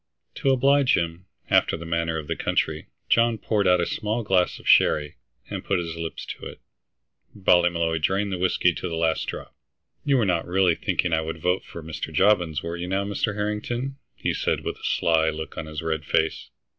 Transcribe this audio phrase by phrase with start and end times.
[0.33, 4.57] To oblige him, after the manner of the country, John poured out a small glass
[4.57, 6.59] of sherry, and put his lips to it.
[7.35, 9.53] Ballymolloy drained the whiskey to the last drop.
[10.03, 12.11] "You were not really thinking I would vote for Mr.
[12.11, 13.35] Jobbins, were you now, Mr.
[13.35, 16.49] Harrington?" he asked, with a sly look on his red face.